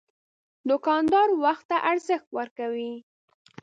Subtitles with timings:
[0.69, 2.93] دوکاندار وخت ته ارزښت ورکوي.